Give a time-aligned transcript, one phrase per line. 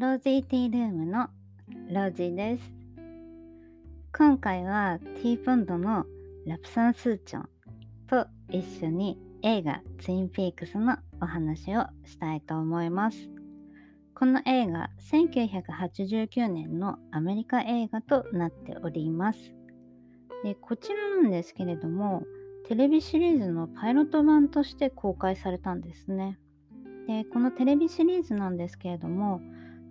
[0.00, 1.28] ロージーティールームの
[1.90, 2.72] ロージーです。
[4.16, 6.06] 今回は T ポンドの
[6.46, 7.48] ラプサンスーチョン
[8.08, 13.28] と一緒に映画ツインピークスのお話をしたいと思います。
[14.14, 19.38] この映画1989年のアメリカ映画となっております。
[20.44, 22.22] でこちらなんですけれども
[22.66, 26.38] テレビシリーズのパイロット版として公開されたんですね。
[27.06, 29.42] でこのテレビシリーズなんですけれども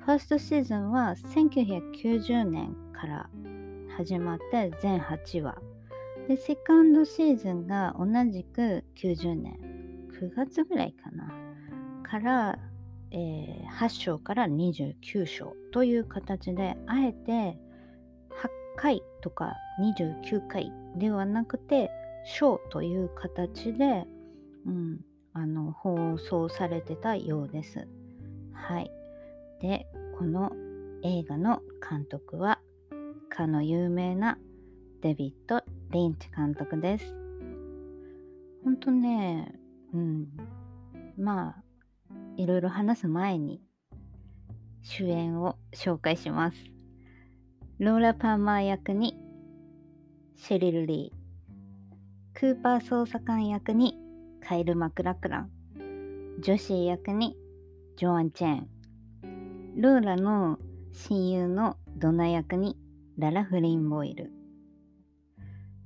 [0.09, 3.29] ファーストシーズンは1990年から
[3.95, 5.55] 始まって全8話
[6.27, 9.59] でセカンドシーズンが同じく90年
[10.19, 11.31] 9月ぐらいかな
[12.01, 12.59] から、
[13.11, 17.59] えー8章から29章という形であえて8
[18.77, 21.91] 回とか29回ではなくて
[22.25, 24.07] 章という形で、
[24.65, 25.01] うん、
[25.33, 27.87] あの放送されてたようです。
[28.53, 28.91] はい。
[29.61, 29.85] で、
[30.19, 30.51] この
[31.01, 32.59] 映画の監督は、
[33.29, 34.37] かの有名な
[35.01, 37.15] デビッド・リンチ監督です。
[38.65, 39.55] ほんとね、
[39.93, 40.27] うん。
[41.17, 41.63] まあ、
[42.35, 43.61] いろいろ話す前に、
[44.81, 46.57] 主演を紹介します。
[47.77, 49.17] ローラ・パーマー役に、
[50.35, 52.37] シェリル・リー。
[52.37, 53.97] クーパー捜査官役に、
[54.41, 55.49] カイル・マクラクラン。
[56.41, 57.37] ジョシー役に、
[57.95, 58.78] ジョアン・チェーン。
[59.75, 60.57] ローラの
[60.91, 62.77] 親友のドナ役に
[63.17, 64.31] ララ・フリンボイル。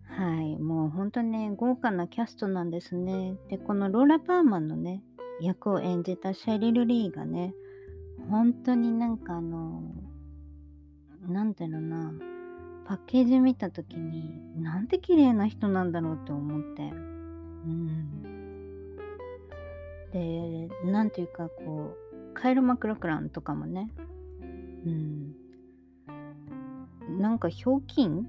[0.05, 3.35] はい、もう本当にね、豪華なキャストなんですね。
[3.49, 5.03] で、このローラ・パーマンのね、
[5.41, 7.53] 役を演じたシェリル・リーがね、
[8.29, 9.81] 本当になんかあの、
[11.27, 12.13] なんていうのな、
[12.85, 16.83] パッケージ見た時に、なんて綺麗な人なんだろうって思って。
[16.83, 18.23] うん。
[20.11, 22.02] で、なんていうかこう、
[22.33, 23.89] カエル・マクラクランとかもね、
[24.85, 25.35] うん。
[27.19, 28.25] なんかひょうきん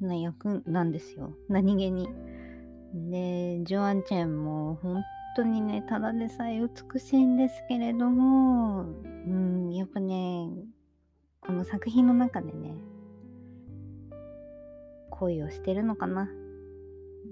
[0.00, 1.34] な役なんですよ。
[1.48, 2.08] 何気に。
[2.94, 5.02] で、ジョアン・チェンも本
[5.36, 8.84] 当にね、ただでさえ美しいんですけれども、
[9.26, 10.48] うん、やっぱね、
[11.40, 12.74] この作品の中でね、
[15.10, 16.28] 恋をしてるのかな。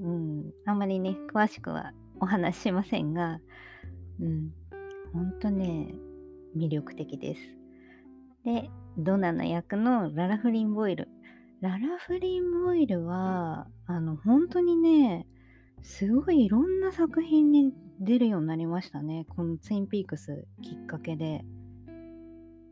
[0.03, 3.41] うん、あんまりね、詳しくはお話ししませんが、
[4.21, 4.53] うん、
[5.13, 5.95] ほんとね、
[6.57, 7.41] 魅力的です。
[8.45, 11.09] で、ドナの役のララフリン・ボイル。
[11.61, 15.27] ララフリン・ボイルは、あの、本当にね、
[15.83, 19.27] すごいいろんな作品に出るようになりましたね。
[19.29, 21.45] このツインピークスきっかけで。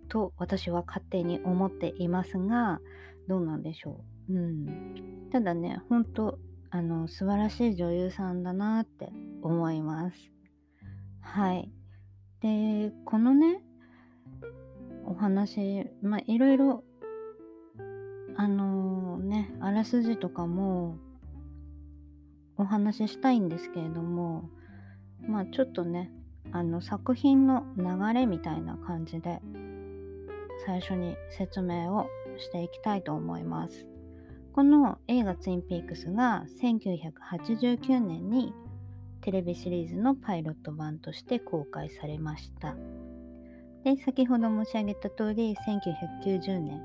[0.08, 2.80] と私は勝手に思っていますが、
[3.28, 4.34] どうなんでしょう。
[4.34, 5.28] うん。
[5.30, 6.38] ただね、本当
[6.70, 9.10] あの、素晴らしい女優さんだなって
[9.42, 10.16] 思います。
[11.20, 11.70] はい。
[12.40, 13.60] で、このね、
[15.04, 16.84] お話、まあ、いろいろ、
[18.36, 20.96] あのね、あらすじとかも
[22.56, 24.48] お話ししたいんですけれども、
[25.26, 26.12] まあ、ちょっとね、
[26.52, 27.84] あの、作品の流
[28.14, 29.40] れみたいな感じで、
[30.64, 32.06] 最初に説明を
[32.38, 33.86] していきたいと思います。
[34.52, 38.52] この映画ツインピークスが1989年に
[39.20, 42.76] テレビシリーズのパイロット版として公開されました。
[43.84, 46.80] で、先ほど申し上げた通り、1990年、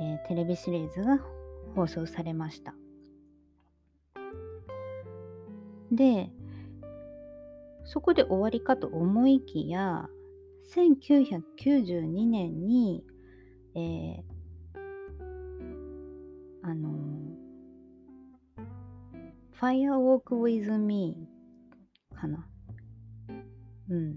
[0.00, 1.18] えーテレビシリーズが
[1.74, 2.74] 放送されました。
[5.92, 6.30] で、
[7.84, 10.08] そこで終わりかと思いきや、
[10.74, 13.04] 1992年に、
[13.74, 14.38] えー
[16.62, 16.97] あの、
[19.60, 21.16] Firewalk with Me
[22.14, 22.46] かな。
[23.90, 24.12] うん。
[24.12, 24.14] っ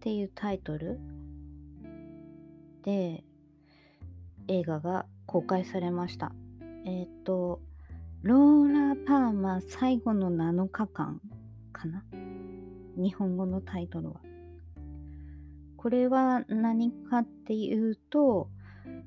[0.00, 1.00] ていうタイトル
[2.82, 3.24] で
[4.46, 6.32] 映画が公開されました。
[6.84, 7.62] えっ、と、
[8.22, 11.22] ローラ・パーマ最後の7日間
[11.72, 12.04] かな？
[12.98, 14.20] 日本語のタイトルは。
[15.78, 18.50] これは何かっていうと、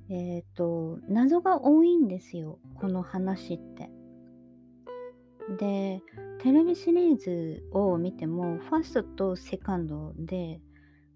[0.09, 2.57] えっ、と、謎が多いんですよ。
[2.73, 3.91] この話って。
[5.57, 6.01] で、
[6.39, 10.59] テレビシリーズを見ても、ファーストとセカンドで、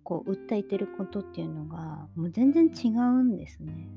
[0.03, 3.89] こう、訴えてることっていうのが、もう全然違うんですね。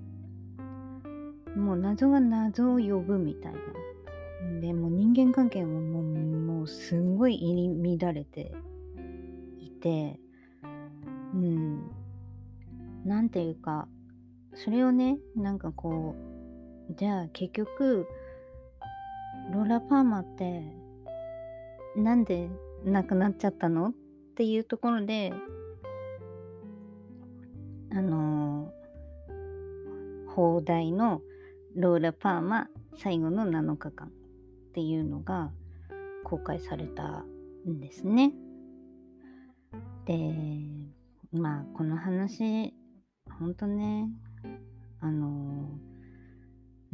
[1.57, 4.61] もう謎が謎を呼ぶみたいな。
[4.61, 8.53] で、もう人間関係ももう、もうすんごい入り乱れて
[9.59, 10.21] いて、
[11.35, 11.91] うん。
[13.05, 13.89] なんていうか、
[14.55, 16.15] それをね、なんかこ
[16.91, 18.07] う、じゃあ結局、
[19.51, 20.63] ローラ・パーマって、
[21.97, 22.51] なんで
[22.85, 23.89] 亡くなっちゃったの？
[23.89, 23.93] っ
[24.37, 25.33] ていうところで、
[27.91, 31.23] あのー、放題の
[31.75, 34.11] ローラ・パーマ最後の7日間っ
[34.75, 35.51] ていうのが
[36.25, 37.25] 公開された
[37.69, 38.33] んですね。
[40.05, 40.35] で、
[41.33, 42.75] まあこの話、
[43.39, 44.09] ほんとね、
[45.01, 45.88] あのー、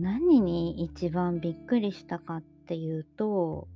[0.05, 3.69] 何に一番びっくりしたかっていうと、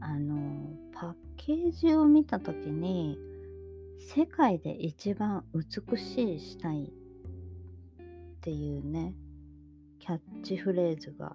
[0.00, 3.18] あの、パッケージを見た時に、
[3.98, 6.92] 世界で一番美しい死体っ
[8.42, 9.14] ていうね、
[9.98, 11.34] キャッチフレーズが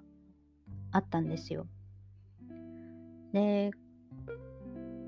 [0.91, 1.65] あったんですよ。
[3.31, 3.71] で、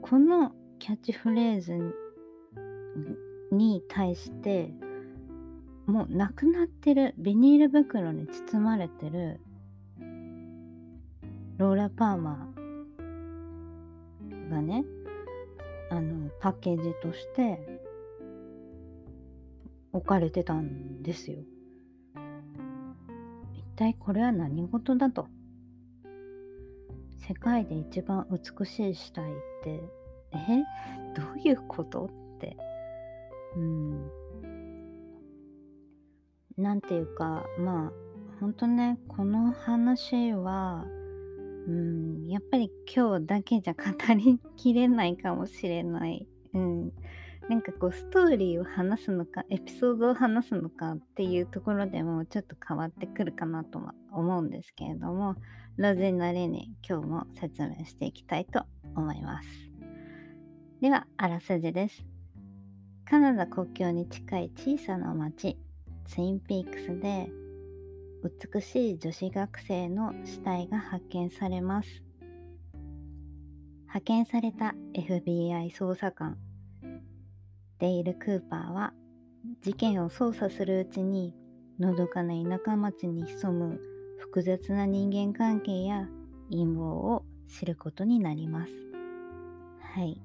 [0.02, 1.94] このキャッチフレーズ
[3.52, 4.74] に対して、
[5.86, 9.40] もうなくなってるビニール袋に包まれてる
[11.58, 14.84] ローラ・パーマーがね
[15.90, 17.60] あのパッケージとして
[19.94, 21.38] 置かれてたんですよ。
[23.54, 25.28] 一体これは何事だと。
[27.28, 29.82] 世界で一番美しい死体って
[30.34, 30.64] え？
[31.16, 32.58] どういうことって
[33.56, 34.12] うん
[36.58, 37.92] なんていうかまあ
[38.40, 40.86] ほんとねこの話は
[41.68, 43.82] うんやっぱり今日だけじゃ語
[44.14, 46.28] りきれないかもしれない。
[46.54, 46.92] うん。
[47.50, 55.36] なんかこうストーリーを話すのかエピソードを話すのかっていうところでもちょっと変わってくるかなとは思うんですけれども
[55.78, 58.64] ロゼなりに今日も説明していきたいと
[58.96, 59.48] 思います。
[60.82, 62.04] ではあらすじです。
[63.06, 65.58] カナダ国境に近い小さな町。
[66.06, 67.30] ツインピークスで
[68.24, 72.04] 美しい女子学生の死体が発見されます
[73.82, 76.38] 派遣された FBI 捜査官
[77.80, 78.94] デイル・クーパーは
[79.62, 81.34] 事件を捜査するうちに
[81.80, 83.80] のどかな田舎町に潜む
[84.18, 86.08] 複雑な人間関係や
[86.50, 88.72] 陰謀を知ることになります。
[89.82, 90.22] はい。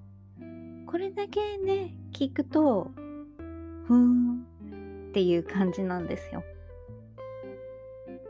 [0.86, 2.90] これだけね、聞くと、
[3.86, 4.46] ふーん
[5.10, 6.42] っていう感じなんですよ。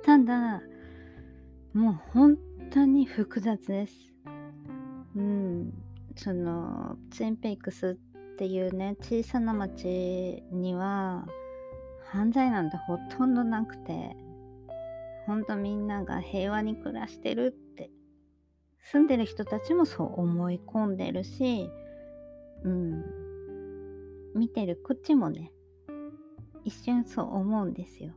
[0.03, 0.63] ただ、
[1.73, 2.39] もう本
[2.71, 3.95] 当に複雑です。
[5.17, 5.73] うん。
[6.17, 7.99] その、ツインペイクス
[8.41, 9.87] っていうね小さな町
[10.51, 11.27] には
[12.11, 14.17] 犯罪なんてほとんどなくて
[15.27, 17.91] ほんとみんなが平和に暮らしてるって
[18.91, 21.69] 住んでる人たちもそう思い込んでるし
[22.65, 23.05] うん
[24.35, 25.53] 見てるこっちもね
[26.65, 28.13] 一瞬そう思うんですよ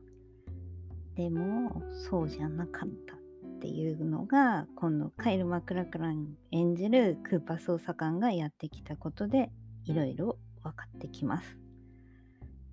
[1.15, 3.19] でもそうじゃなかったっ
[3.59, 9.51] ていうのがこのカイル・マクラクラン演じるクーパー捜査官がやってきたことで
[9.85, 11.57] いろいろ分かってきます。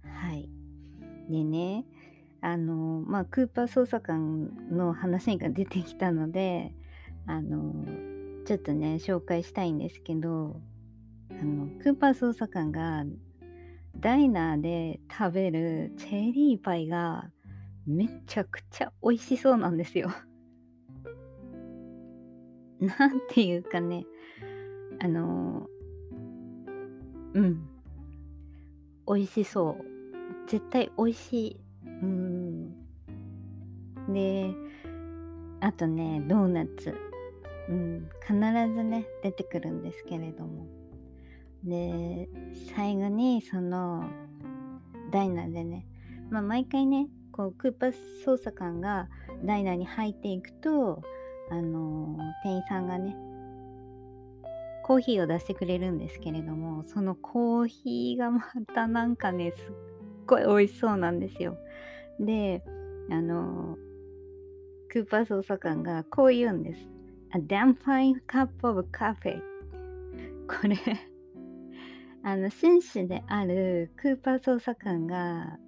[0.05, 0.49] はい。
[1.29, 1.85] でね、
[2.41, 6.73] あの、まあ、クーパー捜査官の話が出てきたので、
[7.27, 7.85] あの、
[8.47, 10.61] ちょっとね、紹介したいんですけど、
[11.31, 13.05] あの、クーパー捜査官が
[14.01, 17.31] ダイナーで食べるチェリーパイが
[17.87, 20.11] めちゃくちゃ美味しそうなんですよ。
[22.81, 24.07] なんていうかね、
[25.01, 25.69] あの、
[27.35, 27.69] うん。
[29.07, 29.85] 美味しそう。
[30.49, 31.61] 絶対美味しい。
[31.85, 32.75] うん。
[34.09, 34.55] で、
[35.61, 36.95] あとね、ドーナツ。
[37.69, 38.09] うん。
[38.23, 38.35] 必
[38.75, 40.80] ずね、出てくるんですけれども。
[41.65, 42.29] で、
[42.75, 44.05] 最後に、その、
[45.11, 45.87] ダイナでね、
[46.31, 49.09] まあ、毎回ね、こう、クーパー捜査官が
[49.45, 51.03] ダイナに入っていくと、
[51.51, 53.17] あの、店員さんがね、
[54.91, 58.43] コーヒーを出してくれるんですけれどもそのコーヒーがま
[58.75, 59.73] たなんかねすっ
[60.27, 61.57] ごい美味しそうなんですよ。
[62.19, 62.65] で
[63.09, 63.77] あの
[64.89, 66.89] クーパー捜査官がこう言うんです。
[67.33, 69.41] A damn fine cup of coffee
[70.49, 70.77] これ
[72.23, 75.59] あの紳士であるクーパー捜査官が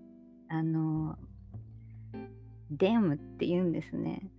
[0.48, 1.16] あの
[2.70, 4.30] デムって言うんですね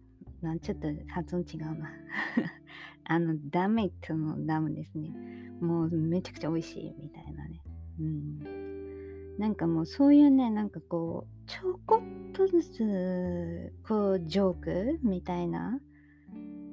[0.41, 1.89] なちょっと発音違うな
[3.05, 5.12] あの、ダメとのダムですね。
[5.60, 7.62] もうめちゃくちゃ美味しいみたいなね。
[8.00, 9.38] うん。
[9.38, 15.79] なんかもうそういうね、なんかこう、ちょこっとずつ、こう、ジョークみたいな、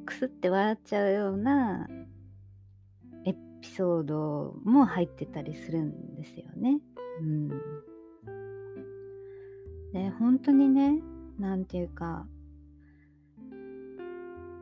[0.04, 1.88] くすって笑っちゃうような
[3.60, 6.80] ピソードも入ってたりするんですよね。
[7.20, 7.48] うん。
[9.92, 11.02] で、本当にね、
[11.38, 12.26] なんていうか、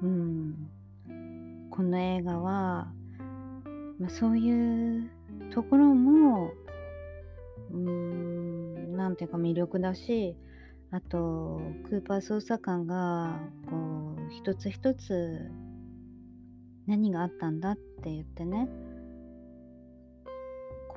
[0.03, 0.71] うん。
[1.71, 2.93] この映画は、
[3.99, 5.11] まあ、そういう
[5.53, 6.53] ところも
[7.71, 10.37] うんなんていうか魅力だし
[10.91, 13.39] あとクーパー捜査官が
[13.69, 15.51] こう一つ一つ
[16.87, 18.69] 何があったんだって言ってね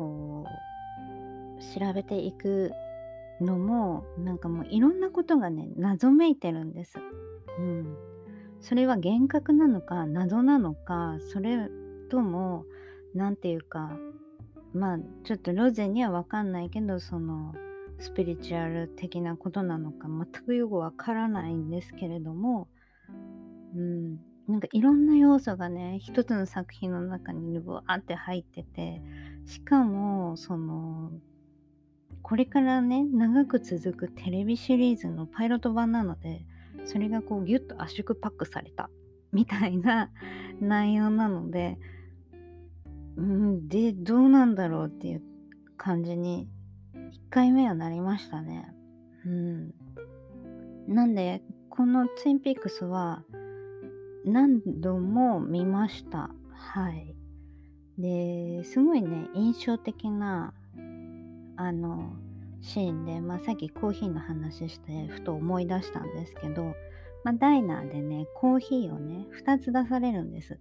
[0.01, 0.45] こ
[1.59, 2.71] う調べていく
[3.39, 6.97] のもなんかもういろんなことがね謎めいてるんです。
[7.59, 7.95] うん、
[8.59, 11.69] それは幻覚なのか謎なのかそれ
[12.09, 12.65] とも
[13.13, 13.91] 何て言うか
[14.73, 17.53] まあちょっとロゼには分かんないけどその
[17.99, 22.67] スピリチュアル的なことなのか全くよくわからないんですけれども、
[23.75, 24.17] うん、
[24.47, 29.01] なんかいろんな要素がね一つの作品の中にブワーって入ってて
[29.51, 31.11] しかもその
[32.21, 36.45] これからね長く続くテレビシリーズのパイロット版なので
[36.85, 38.89] それがこうギュッと圧縮パックされた
[39.33, 40.09] みたいな
[40.61, 41.77] 内容なので
[43.19, 45.21] んでどうなんだろうっていう
[45.75, 46.47] 感じに
[46.95, 48.73] 1回目はなりましたね。
[49.25, 49.73] うん。
[50.87, 53.23] なんで、このツインピークスは
[54.25, 56.29] 何度も見ました。
[56.51, 57.15] はい。
[57.97, 60.53] で、すごいね、印象的な、
[61.55, 62.13] あの、
[62.61, 66.75] シーンで、まあ、さっきコーヒーの話してふと思い出したんですけど、
[67.23, 70.59] まあ、ダイナーでねコーヒーをね2つ出されるんです。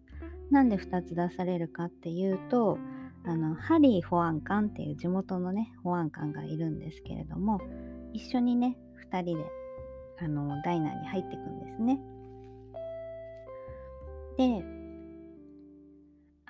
[0.50, 2.78] なんで2つ出されるかっていうと
[3.24, 7.60] あのハリー保安官っていう地元のね保安官がいるんですけれども
[8.12, 8.76] 一緒にね
[9.12, 9.44] 2人で
[10.18, 12.00] あのダイナーに入っていくんですね。
[14.36, 14.79] で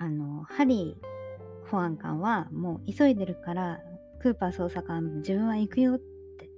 [0.01, 3.79] あのハリー保安官はもう急いでるから
[4.19, 6.49] クーパー捜査官自分は行くよって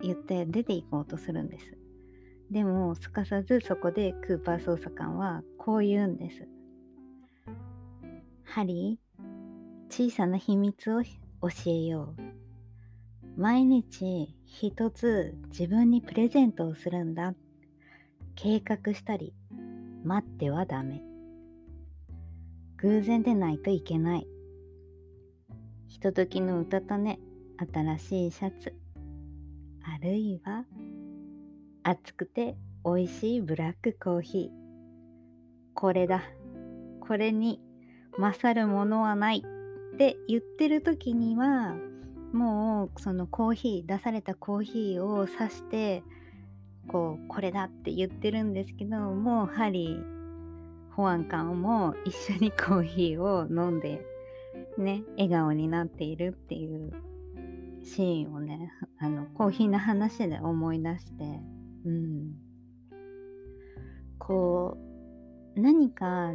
[0.00, 1.76] 言って出て行こうとするんです。
[2.50, 6.48] でもすかさずそこでクーパー捜査官はこう言うんです。
[8.44, 11.10] ハリー小さな秘密を教
[11.66, 13.38] えよう。
[13.38, 17.34] 毎日一つ自分にプレゼントをするんだ。
[18.34, 19.34] 計画したり、
[20.04, 21.15] 待ってはダメ。
[22.78, 24.26] 偶然でないといけない。
[25.88, 27.18] ひとときの歌とね、
[27.72, 28.74] 新しいシャツ。
[29.82, 30.64] あるいは、
[31.82, 35.74] 熱くて美味しいブラックコーヒー。
[35.74, 36.22] これだ。
[37.00, 37.60] これに
[38.18, 39.44] 勝るものはない。
[39.94, 41.74] って言ってる時には
[42.32, 46.02] もうそのコーヒー出されたコーヒーを指して
[46.86, 50.15] こうこれだって言ってるんですけどもうハリー
[50.96, 54.04] 保安官も一緒にコーヒーを飲んで
[54.78, 56.92] ね笑顔になっているっていう
[57.84, 61.40] シーンをねあのコーヒーの話で思い出して
[61.84, 62.46] うん。
[64.18, 64.76] こ
[65.56, 66.32] う何か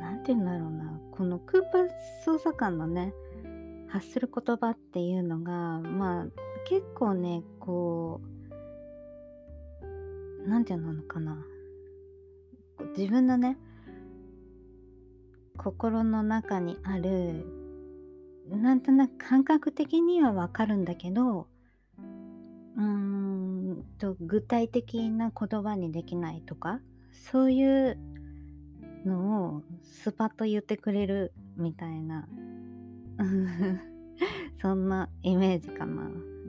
[0.00, 1.88] 何て言うんだろうなこのクーパー
[2.26, 3.12] 捜査官のね
[3.88, 6.26] 発する言葉っていうのがまあ
[6.66, 8.20] 結構ねこ
[9.82, 11.36] う何て言うのかな。
[12.96, 13.56] 自分のね
[15.56, 17.46] 心の中にある
[18.48, 21.46] なんとなく感覚的にはわかるんだけど
[22.76, 26.80] うーんと具体的な言葉にできないとか
[27.30, 27.98] そういう
[29.04, 32.28] のをスパッと言ってくれるみたいな
[34.60, 36.02] そんなイメージかな。
[36.04, 36.08] う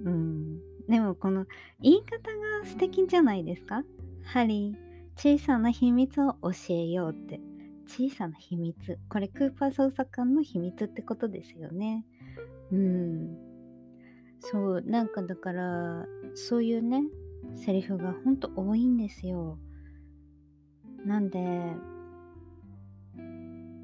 [0.10, 0.60] ん。
[0.88, 1.46] でもこの
[1.82, 2.18] 言い方
[2.62, 3.84] が素敵じゃないですか？
[4.24, 4.91] ハリー。
[5.24, 7.40] 小さな秘密を教えようって。
[7.86, 8.98] 小さな秘密。
[9.08, 12.08] これクーパー捜査官の秘密ってことですよね。
[12.72, 13.38] うん。
[14.40, 17.04] そうなんかだからそういうね
[17.54, 19.60] セリフがほんと多いんですよ。
[21.06, 21.40] なんで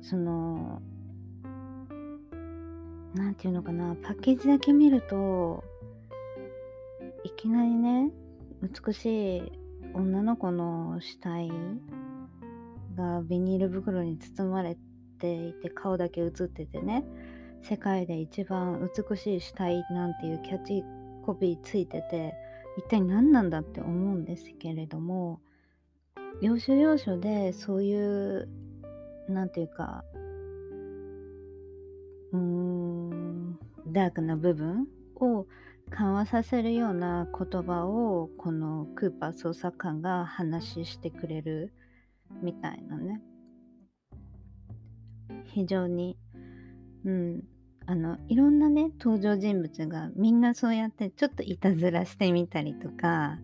[0.02, 0.82] その
[3.14, 5.64] 何て言うのかなパッケージだけ見ると
[7.24, 8.10] いきなりね
[8.64, 9.67] 美しい
[9.98, 11.50] 女の子の死体
[12.96, 14.78] がビニール袋に包まれ
[15.20, 17.04] ていて顔だけ映っててね
[17.64, 20.84] 世界で一番美しい死体なんていうキャッチ
[21.26, 22.36] コピーついてて
[22.78, 25.42] 一体何なんだって思うんですけれども
[26.42, 28.48] 要所要所でそういう
[29.28, 30.04] なんていうか
[32.34, 35.48] うーんダークな部分を
[35.90, 41.74] 緩和させるような言葉をこのクーパー捜査官が話してくれる
[42.42, 43.22] みたいなね。
[45.46, 46.18] 非常に
[47.06, 47.44] うん
[47.86, 53.38] あのいろんなね登場人物がみんなそうやってちょっといたずらしてみたりとか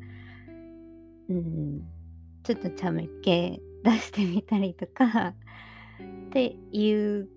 [1.30, 1.82] うん
[2.44, 5.34] ちょっと茶目っ気出してみたりとか
[6.28, 7.30] っていう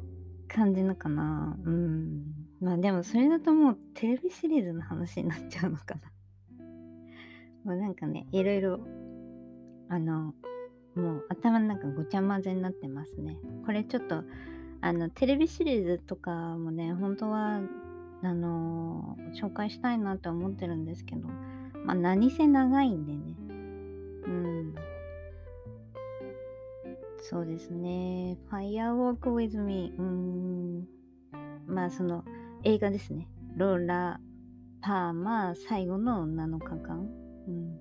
[0.48, 1.56] 感じのかな。
[1.64, 2.35] うん。
[2.60, 6.00] まあでもそれだともうテレビシリーズの話になっちゃうのかな。
[7.64, 8.80] もうなんかね、いろいろ、
[9.88, 10.34] あの、
[10.94, 13.36] もう頭の中ごちゃ混ぜになってますね。
[13.66, 14.25] これちょっと、
[14.80, 17.60] あの、テレビシリーズとかもね、本当は、
[18.22, 21.28] あのー、紹介したいなって思ってるんですけど、
[21.84, 23.36] まあ何せ長いんでね。
[24.26, 24.75] うん。
[27.18, 28.38] そうですね。
[28.50, 29.92] Firework with me。
[29.98, 30.88] うん。
[31.66, 32.25] まあその
[32.64, 33.28] 映画ですね。
[33.56, 34.20] ローラ・
[34.80, 37.08] パーマ最後の7日間、
[37.48, 37.78] うん、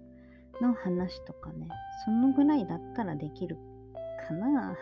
[0.61, 1.67] の話とかね。
[2.05, 3.57] そのぐらいだったらできる
[4.27, 4.75] かな。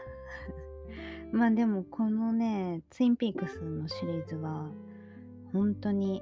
[1.31, 4.69] まあでもこのね、ツインピークスのシリーズは
[5.51, 6.21] 本当に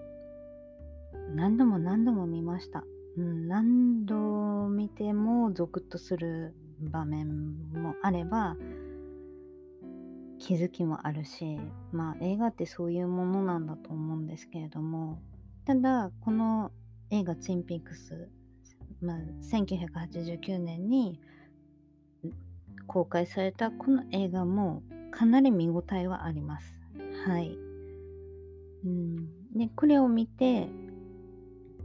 [1.35, 2.83] 何度も何度も見ました。
[3.17, 8.55] うん、何度見てもゾクッとする場面もあれば
[10.41, 11.59] 気づきもあるし
[11.91, 15.21] まあ映画ってそういうものなんだと思うんですけれども
[15.65, 16.71] ただこの
[17.11, 18.29] 映画「ツインピークス」
[19.01, 21.19] まあ、1989年に
[22.87, 26.75] 公開されたこの映画もかなり見応えはあります。
[27.25, 27.57] はい。
[28.83, 30.69] うん、でこれを見て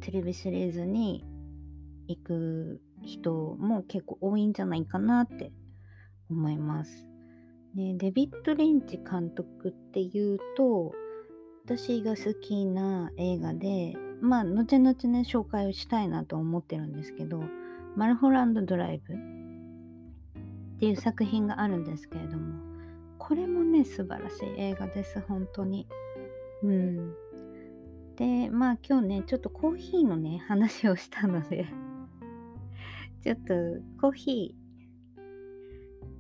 [0.01, 1.25] テレビシリーズに
[2.07, 5.53] 行く人も結構多いんじゃないかなって
[6.31, 7.07] 思います。
[7.76, 10.95] でデビッド・リンチ監督っていうと
[11.66, 17.42] 私が好きな映画でまあ後々ね紹介をしたいなと思ってるんですけど
[17.95, 19.16] マルホランド・ドライブっ
[20.80, 22.54] ていう作品があるんですけれども
[23.18, 25.87] これもね素晴らしい映画です本当に。
[26.62, 27.14] うん。
[28.16, 31.66] でまあ今日ねちょっとコーヒーのね話をしたので
[33.23, 33.54] ちょっと
[34.00, 34.54] コーヒ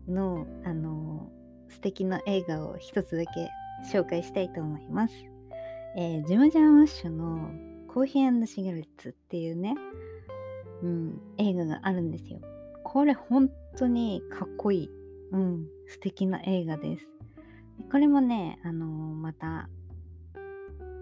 [0.06, 1.30] ーのあの
[1.76, 3.50] 素敵な映画を一つだけ
[3.92, 5.14] 紹介したいと思います。
[5.96, 7.50] えー、ジム・ジャン・ワッシュの
[7.86, 9.74] コーヒーシガレッツっていうね、
[10.82, 12.40] うん、映画があるんですよ。
[12.82, 14.90] これ本当にかっこいい、
[15.32, 17.06] うん、素敵な映画です。
[17.90, 19.68] これもね、あのー、また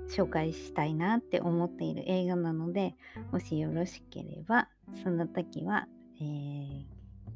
[0.08, 2.94] 紹介したいなって思っている映画なので、
[3.32, 4.68] もしよろしければ、
[5.02, 5.88] その時は
[6.20, 6.84] えー、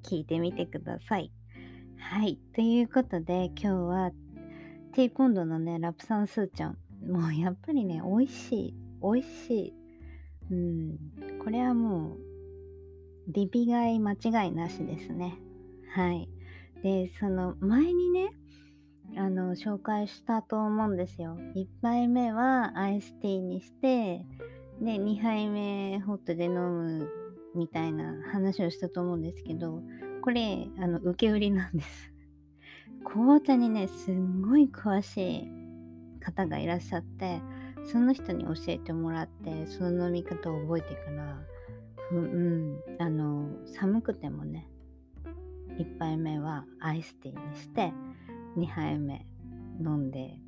[0.03, 1.33] 聞いてみてください。
[1.99, 2.39] はい。
[2.55, 4.11] ということで、今日は、
[4.93, 6.79] ティーポンドのね、ラプサンスーちゃん。
[7.07, 8.75] もう やっぱりね、美味しい。
[9.03, 9.75] 美味しい。
[10.51, 10.99] うん。
[11.45, 12.19] これはもう、
[13.29, 15.39] リピ買い間違いなしですね。
[15.91, 16.29] はい。
[16.83, 18.31] で、その前にね、
[19.17, 21.37] あの、紹介したと思うんですよ。
[21.55, 24.25] 1杯目はアイスティーにして、
[24.81, 27.11] で、2杯目ホットで飲む
[27.55, 29.83] みたいな話をしたと思うんですけど、
[30.29, 32.13] これ、あの、受け売りなんです。
[33.03, 35.49] 紅茶にね、すんごい詳しい
[36.21, 37.41] 方がいらっしゃって、
[37.91, 41.39] その人に教えてもらって、その飲み方を覚えてから、
[42.13, 44.69] うん、あの、寒くてもね、
[45.79, 47.95] 1杯目はアイスティーにして、
[48.59, 49.25] 2杯目
[49.81, 50.39] 飲んで、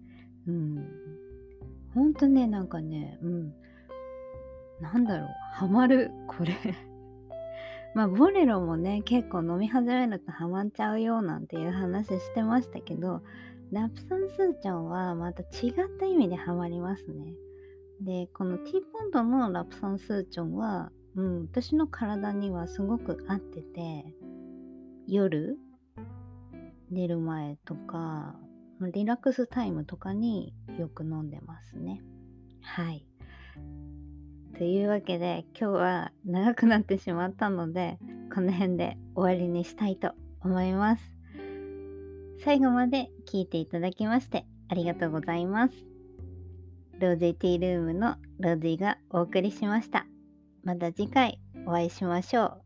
[0.46, 0.86] うん、
[1.94, 3.54] ほんとね、なんかね、うん、
[4.82, 6.54] なんだろう、ハマる、これ。
[7.94, 13.22] まあ、ボレロもね、結構飲み始めるとハマっちゃうよなんていう話してましたけど、
[13.72, 17.34] ラプサンスーチョンはまた違った意味でハマりますね。
[18.00, 24.04] で、このティーポンドのラプサンスーチョンは、うん、私の体にはすごく合ってて、
[25.06, 25.58] 夜、
[26.90, 28.36] 寝る前とか、
[28.92, 32.02] リラックスタイムとかによく飲んでますね。
[32.62, 33.06] はい。
[34.60, 37.96] というわけで今日は長くなってしまったので
[38.34, 40.12] この辺で終わりにしたいと
[40.44, 41.02] 思います。
[42.44, 45.74] 最後まで聞いていただきましてありがとうございます。
[46.98, 50.04] ローゼティールームのローゼがお送りしました。
[50.62, 52.59] また次回お会いしましょう。